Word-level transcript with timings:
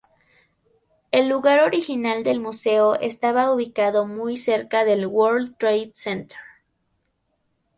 El 1.11 1.29
lugar 1.29 1.59
original 1.59 2.23
del 2.23 2.39
museo 2.39 2.95
estaba 2.95 3.53
ubicado 3.53 4.07
muy 4.07 4.35
cerca 4.35 4.83
del 4.83 5.05
World 5.05 5.57
Trade 5.59 5.91
Center. 5.93 6.39